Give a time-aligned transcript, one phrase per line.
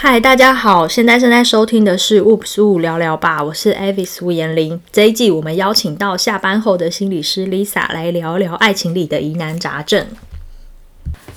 [0.00, 4.80] 嗨，大家好，现在正在收听的是《Oops 误聊聊吧》，我是 Avis 吴彦玲。
[4.92, 10.06] 这一季我们邀请到下班后的心理师 Lisa 来聊聊爱情里的疑难杂症。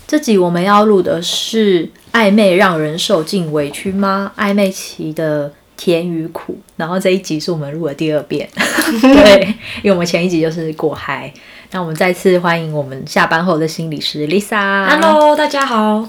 [0.05, 4.31] 这集我们要录的是暧昧让人受尽委屈吗？
[4.37, 6.55] 暧昧期的甜与苦。
[6.75, 8.47] 然后这一集是我们录的第二遍，
[9.01, 11.33] 对，因为我们前一集就是过嗨。
[11.71, 14.85] 那我们再次欢迎我们下班后的心理师 Lisa。
[14.87, 16.07] Hello，大家好。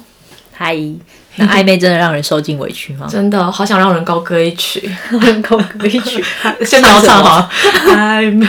[0.63, 0.79] 嗨。
[1.37, 3.07] 那暧昧真的让人受尽委屈吗？
[3.11, 4.87] 真的，好想让人高歌一曲，
[5.43, 6.23] 高歌一曲。
[6.63, 7.49] 先不要唱好，
[7.89, 8.47] 暧昧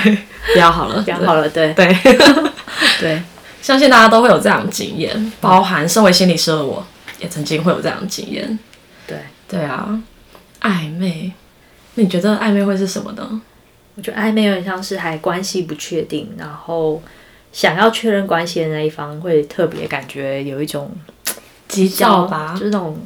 [0.53, 1.97] 不要好了，不要好了，对对
[2.99, 3.23] 对，
[3.61, 6.85] 相信大家都会有这样的经验，包含身为心理师的我，
[7.21, 8.59] 也曾经会有这样的经验。
[9.07, 9.97] 对对啊，
[10.61, 11.31] 暧昧，
[11.95, 13.41] 那你觉得暧昧会是什么呢？
[13.95, 17.01] 我觉得暧昧有点像是还关系不确定，然后
[17.53, 20.91] 想要确认关系的那一方会特别感觉有一种。
[21.67, 22.97] 急躁吧，就是那种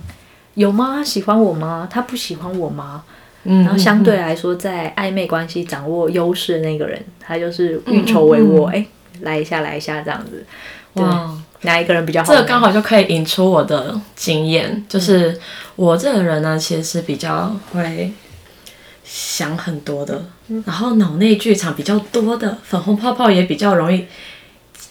[0.56, 1.04] 有吗？
[1.04, 1.88] 喜欢我吗？
[1.90, 3.04] 他不喜欢我吗？
[3.44, 8.88] 嗯，然后相对来说，在暧昧关系掌握优势的那个人，他就是运筹帷幄，哎、欸，
[9.22, 10.46] 来一下，来一下，这样子。
[10.94, 12.34] 哇，哪一个人比较好？
[12.34, 15.40] 这个刚好就可以引出我的经验，就是
[15.76, 18.12] 我这个人呢，其实是比较会
[19.06, 20.26] 想很多的，
[20.66, 24.06] 然后脑内剧场比较多的，粉红泡泡也比较容易。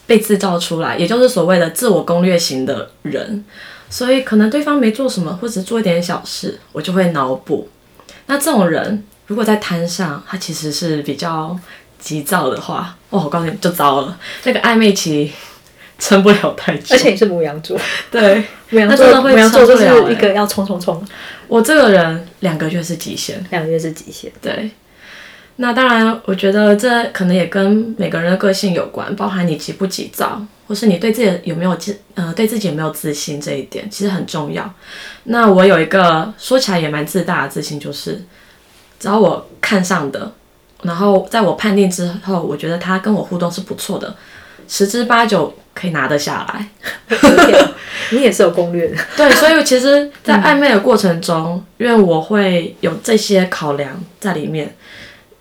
[0.07, 3.43] 被制造出来，也就是所谓的自我攻略型的人，
[3.89, 7.69] 所以可能对方没做什么，或者做一点小事，我就会脑补。
[8.27, 11.57] 那这种人如果在摊上，他其实是比较
[11.99, 15.31] 急躁的话，哦，我告诉你就糟了，那个暧昧期
[15.99, 16.95] 撑不了太久。
[16.95, 17.77] 而且你是母羊座，
[18.09, 21.05] 对，母羊座的牡羊座就是一个要冲冲冲。
[21.47, 24.71] 我这个人两个月是极限，两个月是极限，对。
[25.59, 34.71] 那当然，我觉得这可能也跟每个人的个性有关，包含你急不急躁，或是你对自己有没有自呃对自己有没有自信，这一点其实很重要。
[35.23, 38.23] 那我有一个说起来也蛮自大的自信，就是
[38.99, 40.31] 只要我看上的，
[40.83, 44.15] 然后在我判定之后，我觉得他跟我互动是不错的，
[44.67, 46.67] 十之八九可以拿得下来。
[48.11, 54.75] 你也是有攻略的，对，所以其实，在暧昧的过程中，因为我会有这些考量在里面。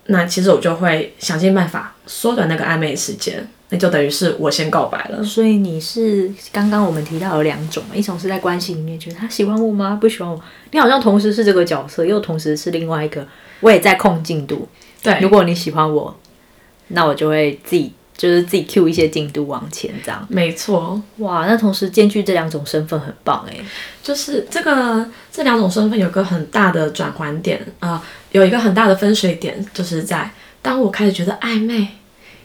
[0.06, 5.22] 那其实我就会想尽办法缩短那个暧昧时间，那就等于是我先告白了。
[5.24, 9.98] 所以你是刚刚我们提到有两种，一种是在关系里面觉得他喜欢我吗？
[10.00, 10.40] 不喜欢我，
[10.70, 13.26] 你好像同时是这个角色，又同时是另外一个，
[13.60, 14.68] 我也在控进度。
[15.02, 16.16] 对，如果你喜欢我，
[16.88, 20.26] 那我就会自己就是自己 cue 一些进度往前这样。
[20.28, 23.64] 没错，哇，那同时兼具这两种身份很棒诶。
[24.02, 27.90] 就是这个这两种身份有个很大的转换点啊。
[27.90, 31.88] 呃有一个很大的分水点，就是在当我开始觉得暧昧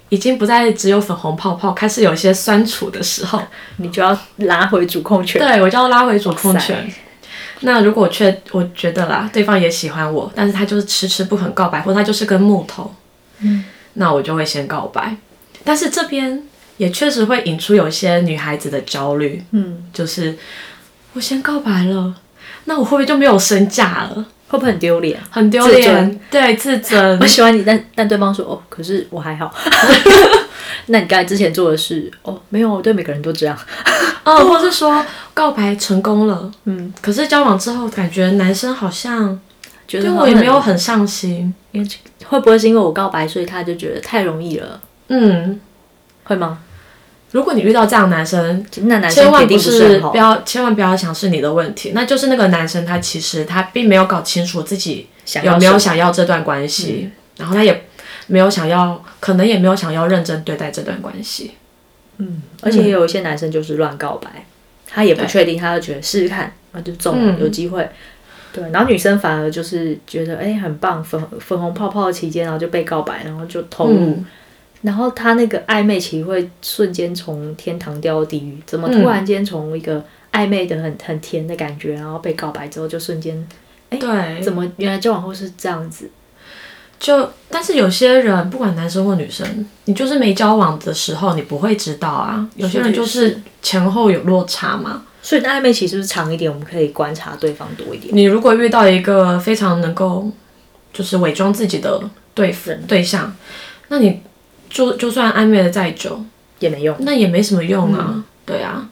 [0.08, 3.42] 已经不再只有粉红泡泡，开始有一些酸楚的时候，
[3.76, 5.42] 你就要拉回主控权。
[5.42, 6.90] 对，我就要拉回主控权。
[7.62, 12.94] 那如果却我觉得啦，对方也喜欢我，但是他就是迟迟不肯告白，或者他就是根木头，
[13.40, 13.66] 嗯，
[13.96, 15.14] 那我就会先告白。
[15.64, 16.42] 但是这边
[16.78, 20.38] 也确实会引出有些女孩子的焦虑，嗯，就是
[21.14, 22.14] 我先告白了，
[22.66, 24.26] 那我会不会就没有身价了？
[24.48, 25.18] 会不会很丢脸？
[25.30, 27.18] 很丢脸，对，自尊。
[27.22, 29.54] 我喜欢你，但但对方说哦，可是我还好。
[30.88, 33.58] 那你刚才之前做的事哦，没有，我对每个人都这样。
[34.24, 39.40] 哦，或是说告白成功了，嗯，可是交往之后感觉男生好像
[39.88, 41.90] 觉得我也没有很上心，因为
[42.26, 44.82] 会不会是因为我告白，所以他就觉得太容易了？
[45.12, 45.60] 嗯，
[46.24, 46.60] 会吗？
[47.32, 55.08] 如果你遇到这样男生，那男生千万不是不要，千万不要想是你的问题，那就是那个男生他其实他并没有搞清楚自己
[55.44, 57.86] 有没有想要这段关系，然后他也
[58.28, 61.52] 没有想要，可能也没有想要认真对待这段关系。
[62.18, 64.46] 嗯，而且也有一些男生就是乱告白，
[64.88, 67.90] 他也不确定，他就觉得试试看，那就中了，有机会。
[68.54, 74.22] 对，然后女生反而就是觉得哎很棒，粉粉红泡泡期间，然后就被告白，然后就投入。
[74.82, 83.48] 然后他那个暧昧期会瞬间从天堂掉到地狱，怎么突然间从一个暧昧的很很甜的感觉，然后被告白之后就瞬间，
[83.92, 86.10] 哎，对，怎么原来交往后是这样子？
[87.00, 92.50] 就但是有些人不管男生或女生，你就是没交往的时候你不会知道啊。
[92.56, 98.16] 有些人就是前后有落差嘛，所以暧昧期是不是长一点，我们可以观察对方多一点？
[98.16, 100.28] 你如果遇到一个非常能够
[100.92, 102.02] 就是伪装自己的
[102.34, 103.32] 对分对象，
[103.90, 104.24] 那你。
[104.72, 106.24] 就就算暧昧的再久
[106.60, 108.90] 也没用，那也没什么用啊，嗯、对啊，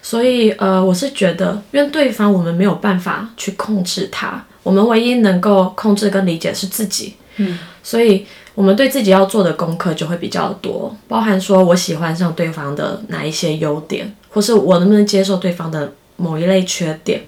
[0.00, 17.22] 所以呃，我是觉得，因为对方我们没有办法去控制他，我们唯一能够控制跟理解是自己，嗯，所以我们对自己要做的功课就会比较多，包含说我喜欢上对方的哪一些优点，或是我能不能接受对方的某一类缺点，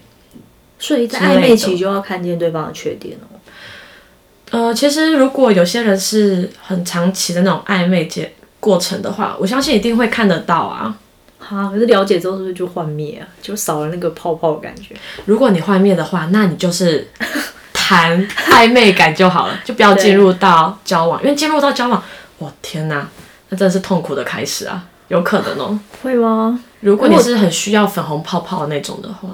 [0.79, 3.29] 所以在暧昧期就要看见对方的缺点哦。
[4.50, 10.94] 呃，其实如果有些人是很长期的那种暧昧结过程的话，我相信一定会看得到啊。
[11.38, 13.23] 哈，可是了解之后是不是就幻灭啊？
[13.41, 14.94] 就少了那个泡泡的感觉。
[15.25, 17.08] 如果你幻灭的话，那你就是
[17.73, 22.02] 谈暧昧感就好了，就不要进入到交往，因为进入到交往，
[22.38, 23.08] 我天哪，
[23.50, 24.85] 那真的是痛苦的开始啊！
[25.08, 25.79] 有可能哦。
[26.02, 26.61] 会吗？
[26.81, 29.29] 如果你是很需要粉红泡泡的那种的话，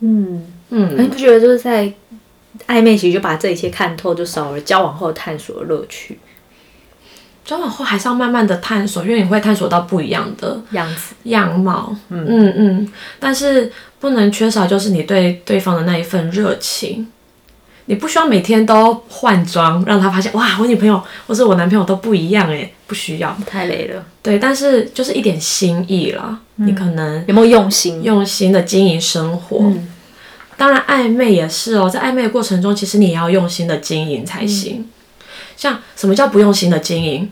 [0.00, 1.92] 嗯嗯，你不觉得就是在？
[2.66, 6.18] 暧昧期就把这一切看透，就少了交往后探索的乐趣。
[7.44, 11.94] 交往后还是要慢慢的探索，因为你会探索到不一样的样子、样貌。
[12.08, 12.92] 嗯嗯嗯。
[13.18, 17.08] 但是不能缺少，就是你对对方的那一份热情。
[17.86, 23.36] 你不需要每天都换装，让他发现哇，我女朋友或是我男朋友都不一样诶，不需要。
[23.44, 24.06] 太累了。
[24.22, 26.38] 对，但是就是一点心意啦。
[26.58, 28.00] 嗯、你可能有没有用心？
[28.04, 29.58] 用心的经营生活。
[29.62, 29.88] 嗯
[30.62, 34.76] 当然，暧昧也是哦，在暧昧的过程中，其实你也要用心的经营才行。
[34.78, 34.88] 嗯、
[35.56, 37.28] 像什么叫不用心的经营？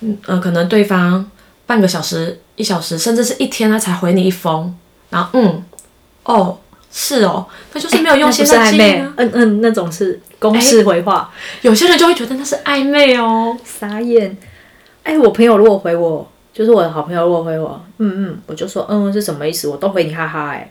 [0.00, 1.30] 嗯呃，可能对方
[1.66, 4.74] 半个小时、一小时，甚至是一天，他才回你一封，
[5.10, 5.62] 然后嗯，
[6.22, 6.56] 哦，
[6.90, 9.12] 是哦，他就是没有用心的经营、啊。
[9.18, 11.30] 嗯嗯，那种是公式回话，
[11.60, 14.34] 有些人就会觉得那是暧昧哦，傻眼。
[15.02, 19.68] 哎，我朋友如果回我，就是我的好朋友如果回我，嗯嗯，我就说嗯是什么意思？
[19.68, 20.70] 我都回你哈哈哎。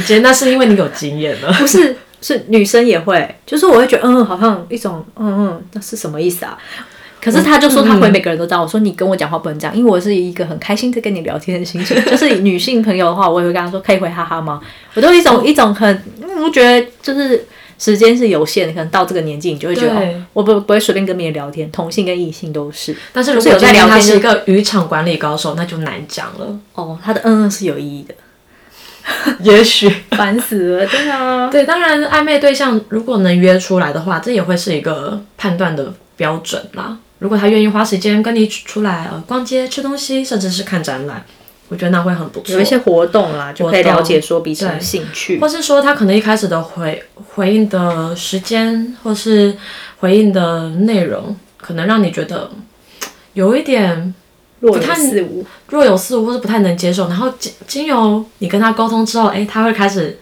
[0.00, 1.52] 姐姐，那是因为你有经验了。
[1.52, 6.58] 不是，是女生也会，就是我会觉得，嗯，好像一种，嗯嗯，那是什么意思啊？
[7.22, 8.60] 可是他就说他回每个人都知道。
[8.60, 11.96] 我说你跟我讲话不能这样，因为我是一个很开心在跟你聊天的心情。
[12.04, 14.60] 就是女性朋友的话，我也会跟她说可以回哈哈吗？
[14.92, 16.02] 我都一种一种很，
[16.42, 17.46] 我觉得就是
[17.78, 22.94] 时间是有限的，可能到这个年纪你就会觉得，对我不不会随便跟别人聊天，同性跟异性都是。
[23.10, 26.58] 但是如果有在聊天，他是一个渔场管理高手，那就难讲了。
[26.74, 28.14] 哦，他的嗯嗯是有意义的。
[29.40, 36.96] 也许烦死了，对啊，对，当然暧昧对象如果能约出来的话，这也会是一个判断的标准啦。
[37.18, 41.22] 如果他愿意花时间跟你出来呃逛街、吃东西，甚至是看展览，
[41.68, 42.54] 我觉得那会很不错。
[42.54, 47.02] 有一些活动啦，就可以了解说彼此的兴趣，或是说他可能一开始的回
[47.34, 49.54] 回应的时间，或是
[49.98, 52.50] 回应的内容，可能让你觉得
[53.34, 54.14] 有一点。
[54.64, 60.18] 若有似无，若有似无，或是不太能接受，然后经经由你跟他沟通之后，哎，他会开始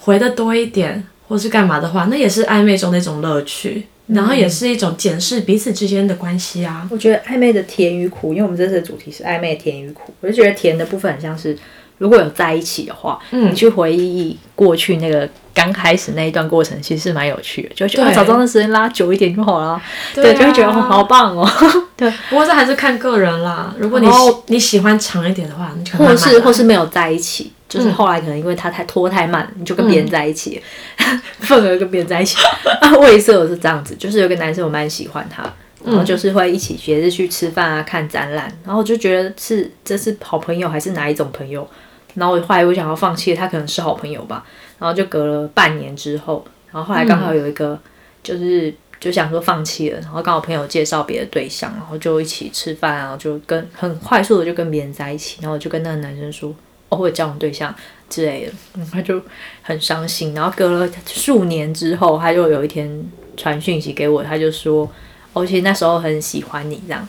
[0.00, 6.88] 回的多一点，或是干嘛的话，那也是暧昧中的一种乐趣，然后也是一种检视彼此之间的关系啊。
[6.90, 11.56] 我觉得暧昧的甜与苦，因为我们这次的主题是暧昧甜与苦，我就觉得甜的部分很像是。
[11.98, 19.80] 如果有在一起的话，嗯，你去回忆过去那个刚开始那一段过程，其实是蛮有趣的，就觉得早知道那时间拉久一点就好了，
[20.14, 21.48] 对，就会觉得好棒哦。
[21.96, 23.74] 对，不过这还是看个人啦。
[23.78, 24.08] 如果你
[24.46, 30.62] 你喜欢长一点的话，或是或是没有在一起，就是后来可能因为他太拖太慢，你就跟别人在一起，
[31.40, 32.36] 愤而跟别人在一起。
[32.80, 35.42] 啊，我也是，我是这样子，就是有个男生我蛮喜欢他，
[35.84, 41.68] 然后就是会一起节日去吃饭啊、看展览，然后就觉得是这是好朋友还是哪一种朋友？
[42.14, 44.44] 然后我后来我想要放弃，他可能是好朋友吧。
[44.78, 47.76] 然后就隔了半年之后，然后后来刚好有一个，
[48.22, 49.98] 就是就想说放弃了。
[50.00, 55.38] 然后刚好朋友介绍别的对象，然后就一起吃饭，然后就跟很快速的就跟别人在一起。
[55.40, 56.54] 然后我就跟那个男生说，
[56.90, 57.74] 哦，我有交往对象
[58.08, 58.52] 之类的。
[58.74, 59.20] 嗯，他就
[59.62, 60.32] 很伤心。
[60.32, 63.04] 然后隔了数年之后，他就有一天
[63.36, 64.88] 传讯息给我，他就说，
[65.32, 67.00] 哦，其实那时候很喜欢你这样。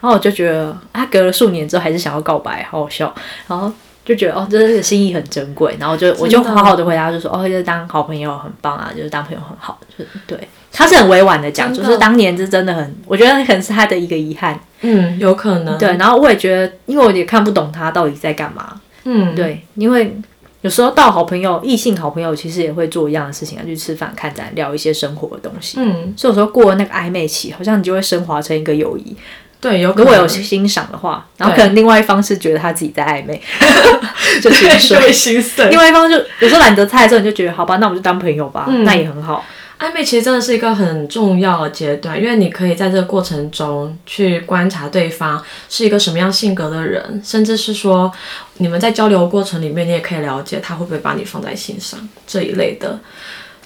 [0.00, 3.14] 然后我就觉得，他隔了数年之后还是想要告白，好好笑。
[3.46, 3.70] 然后。
[4.04, 10.36] 就觉得哦，这个心意很珍贵，然后就我就好好的回答，就说哦，就是当好朋友很棒啊，就是当朋友很好，就是对，
[10.72, 20.16] 他是很委婉的讲，就是当年是真的很，我觉得可能是他的一个遗憾，嗯，有可能，对，然后我也觉得，因为我也看不懂他到底在干嘛，嗯，对，因为
[20.62, 29.16] 有时候到好朋友，异性好朋友其实也会做一样的事情啊，去吃饭、看展、聊一些生活的东西，嗯，所以有时候过了那个暧昧期，好像你就会升华成一个友谊。
[29.62, 33.40] 对，有如果有欣赏的话，然后可能另外一方是觉得他自己在暧昧，
[34.42, 35.68] 对就会心碎。
[35.68, 39.44] 另外一方就有时候懒得猜的时候，你就觉得好吧，那我们就当朋友吧，嗯、那也很好。
[39.78, 48.10] 暧昧其实真的是一个很重要的阶段，因为你可以在这个过程中去观察对方是一个什么样性格的人，甚至是说
[48.58, 52.98] 你们在交流过程里面，你也可以了解他会不会把你放在心上这一类的。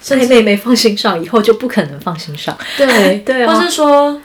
[0.05, 2.55] 暧昧没放心上，以后就不可能放心上。
[2.77, 4.21] 对对，或是说。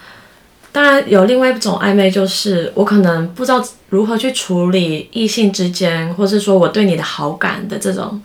[0.73, 8.21] 当然有另外一种暧昧，就是我可能不知道如何去处理异性之间，或是说我对你的好感的这种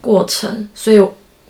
[0.00, 1.00] 过程，所以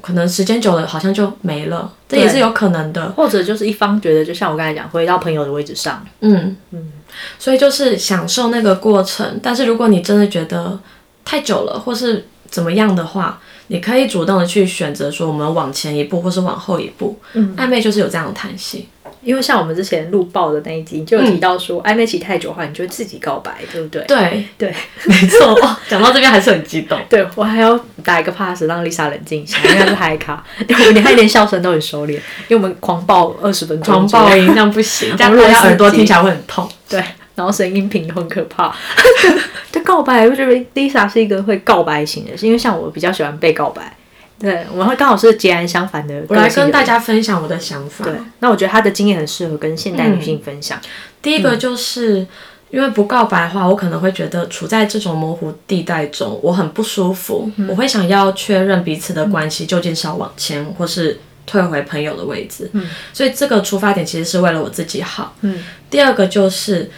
[0.03, 3.11] 可能时间久了好像就没了，这也是有可能的。
[3.13, 6.93] 或者就是一方觉得，就像我刚才讲，回到朋友的位置上，嗯嗯，
[7.39, 9.41] 所以就是享受那个过程。
[9.43, 10.79] 但是如果你真的觉得
[11.25, 17.19] 太久了，或是怎么样的话，你可以主动的去选择说我们往前一步或是往后一步。
[17.33, 18.87] 嗯，暧昧就是有这样的弹性。
[19.23, 24.03] 因为像我们之前录爆的那一集，就有提到说，暧昧期太久的话，你就会自己告白，对不对？
[24.07, 24.75] 对对，
[25.05, 25.57] 没错。
[25.89, 26.99] 讲到这边还是很激动。
[27.09, 32.15] 对，我还要打一个 pass 让 Lisa 冷静一下，因为是嗨咖，你还连笑声都很收敛，
[32.49, 36.69] 因为我们狂爆二十分钟，狂爆音，这样不行， 这样大家耳朵听起来会很痛。
[36.89, 37.03] 对，
[37.35, 38.75] 然后声音频都很可怕。
[39.71, 43.97] 就告白，我觉得 Lisa 是一个会告白型的，是因为像我比较喜欢被告白。
[44.43, 46.23] 对，我们会刚好是截然相反的。
[46.29, 48.05] 我来跟大家分享我的想法。
[48.05, 50.77] 对，那我觉得他的经验很适合跟现代女性分享。
[50.79, 50.89] 嗯、
[51.23, 52.29] 第一个就是、嗯、
[52.71, 57.49] 因为不告白的话，我可能会觉得处在这种模糊地带中，我很不舒服。
[57.57, 62.69] 嗯、我会想要确认彼此的关系究竟是要往前，或是退回朋友的位置。
[62.73, 65.37] 嗯，所以这个出发点其实是为了我自己好。
[65.43, 66.91] 嗯，第二个就是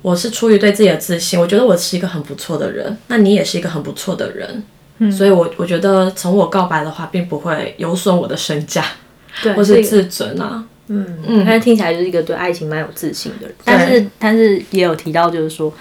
[0.00, 4.64] 我是出于对自己的自信，我觉得我是一个很不错的人，那你也是一个很不错的人。
[4.98, 8.82] 嗯、所以我，我我觉得从我告白的话，并不会有损我的身价，
[9.42, 10.64] 对，或是自尊啊。
[10.88, 13.56] 嗯嗯，但是听起来就是一个对爱情蛮有自信的人。
[13.64, 15.72] 但是，但是也有提到，就是说，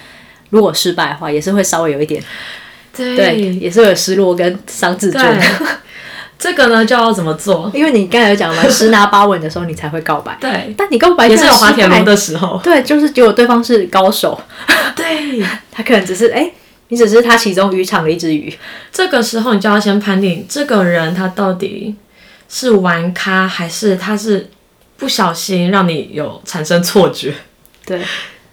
[0.49, 2.21] 如果失败的话，也是会稍微有一点，
[2.91, 5.39] 对，对也是会有失落跟伤自尊。
[6.39, 7.71] 这个呢，就要怎么做？
[7.73, 10.35] 因为你刚才有讲嘛， 十拿八稳的时候，你才会告白。
[10.41, 12.59] 对，但你告白也是有滑铁卢的时候。
[12.63, 14.37] 对，就是结果对方是高手。
[14.95, 15.39] 对，
[15.71, 16.39] 他可能只是哎。
[16.39, 16.53] 欸
[16.89, 18.53] 你只是他其中渔场的一只鱼，
[18.91, 21.95] 这个时候你就要先判定这个人他到底
[22.47, 24.49] 是玩咖还是他是
[24.97, 27.33] 不小心让你有产生错觉。
[27.85, 28.01] 对。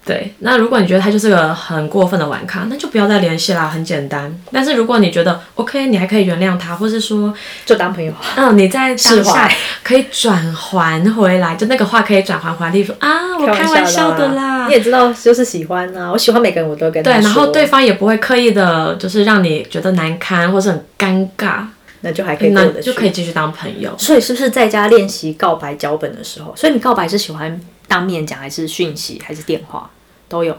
[0.05, 4.35] 对，那如果你觉得他就是个很过分的玩咖，那就不要再联系啦，很简单。
[4.51, 7.33] 但是如果你觉得 OK，你还可以原谅他，或是说
[7.65, 8.13] 就当朋友。
[8.35, 9.49] 嗯，你在当下
[9.85, 14.67] 可以转还回来，就那个话可以转还回来，例如说啊，我开玩笑的啦。
[14.69, 17.11] 你也知道，就是喜欢啊，我喜欢每个人，我都跟他。
[17.11, 21.65] 对，然后对方也不会刻意的，就是让你觉得难堪或是很尴尬，
[22.03, 23.93] 那就还可以过得去，就可以继续当朋友。
[23.99, 26.55] 所以是不是在家练习告白脚本的时候？
[26.55, 27.61] 所以你告白是喜欢？
[27.89, 29.91] 当面讲还是讯息还是电话
[30.27, 30.57] 都有，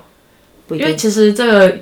[0.70, 1.76] 因为其实这个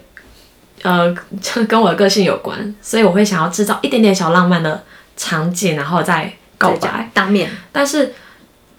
[0.84, 4.82] 呃，这跟我的个性有关，所以我会想要制造一点点小浪漫的
[5.18, 7.50] 场景，然后再告白当面。
[7.70, 8.14] 但是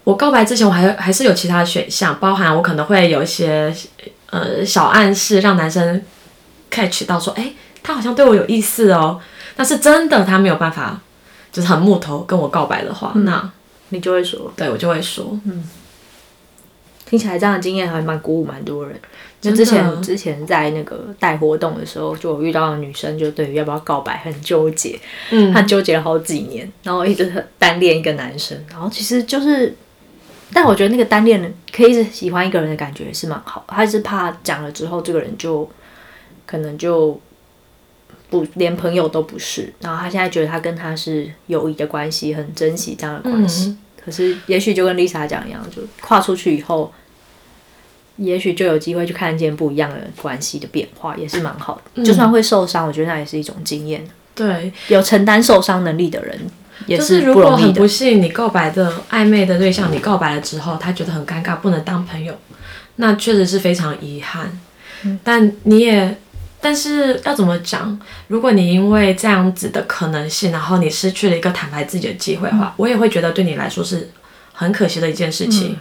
[0.03, 3.71] 我告白之前，我还还是有其他选项，包含我可能会有一些
[4.31, 6.01] 呃小暗示，让男生
[6.71, 9.21] catch 到说，哎、欸，他好像对我有意思哦。
[9.55, 10.99] 但是真的他没有办法，
[11.51, 13.51] 就是很木头跟我告白的话，嗯、那
[13.89, 15.69] 你就会说，对我就会说，嗯。
[17.05, 18.99] 听起来这样的经验还蛮鼓舞蛮多人。
[19.39, 24.99] 就之前之前在那个带活动的时候，就有遇到的女生，就对于要不要告白很纠结。
[25.29, 28.57] 嗯，她纠结了好几年，然后一直单恋一个男生。
[28.71, 29.75] 然后其实就是，
[30.51, 33.63] 但我觉得那个单恋可以一直喜欢一个人的感觉是蛮好。
[33.67, 35.69] 她是怕讲了之后，这个人就
[36.47, 37.19] 可能就
[38.33, 39.71] 不连朋友都不是。
[39.81, 43.67] 然后他现在觉得他跟他是友谊的关系，很珍惜这样的关系。
[43.67, 46.91] 嗯、可是也许就跟 Lisa 讲一样，就跨出去以后。
[48.17, 51.81] 也许就有机会去看见不一样的关系的变化，也是蛮好的。
[51.95, 54.07] 嗯、就算会受伤，我觉得那也是一种经验。
[54.35, 56.39] 对，有承担受伤能力的人。
[56.87, 62.35] 就是如果很不幸，你告白的暧昧的对象，你告白了之后，他觉得很尴尬，不能当朋友，
[62.97, 64.59] 那确实是非常遗憾。
[65.05, 66.15] 嗯、但你也，
[66.63, 67.99] 但是要怎么讲？
[68.29, 74.09] 如果你因为这样子的可能性，然后你失去了一个坦白自己的机会的话，嗯、我也会觉得对你来说是
[74.53, 75.73] 很可惜的一件事情。
[75.73, 75.77] 嗯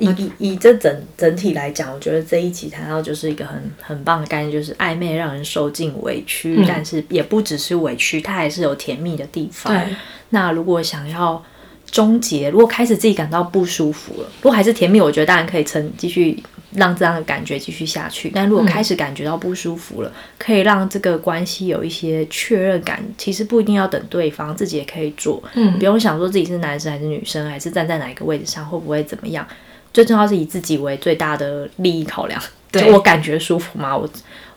[0.00, 9.70] 以以以这整整体来讲，我觉得这一集谈到就是一个很很棒的概念，就是暧昧让人受尽委屈，嗯、但是也不只是委屈，它还是有甜蜜的地方。
[9.70, 9.94] 对，
[10.30, 11.44] 那如果想要
[11.90, 16.42] 终结，如果开始自己感到不舒服了，如果还是甜蜜，我觉得当然可以撑，继续
[16.74, 18.30] 让这样的感觉继续下去。
[18.34, 25.42] 但如果开始感觉到不舒服了，嗯、可以让这个关系有一些确认感，其实不一定要等对方，自己也可以做。
[25.54, 29.46] 嗯，不用想说自己是男生还是女生，还是站在哪一个位置上，会不会怎么样。
[29.92, 33.96] 最重要是以自己为最大的利益考量，对就我感觉舒服吗？
[33.96, 34.08] 我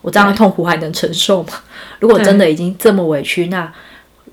[0.02, 1.52] 我这样的痛苦还能承受吗？
[1.98, 3.72] 如果真的已经这么委屈，那。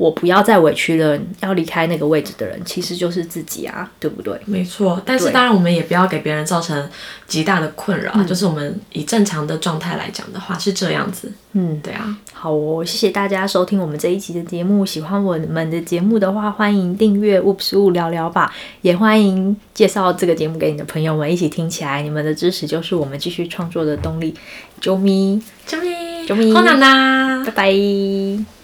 [0.01, 4.35] 我不要再委屈了，要离开那个位置的人其实就是自己啊，对不对？
[4.45, 6.89] 没错，但是当然我们也不要给别人造成
[7.27, 8.11] 极大的困扰。
[8.13, 11.31] 对就是我们以正常的状态来讲的话是这样子。
[11.51, 12.17] 嗯，对啊。
[12.33, 14.83] 好哦，谢谢大家收听我们这一期的节目。
[14.83, 22.01] 喜欢我们的节目的话，欢迎订阅 oopsWu 聊聊吧，也欢迎介绍这个节目给你的朋友们一起听起来。
[22.01, 24.33] 你们的支持就是我们继续创作的动力。
[24.81, 28.60] 啾咪，啾咪，啾咪，好啦啦，拜拜。